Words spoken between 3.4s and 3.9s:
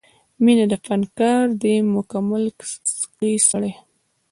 سړی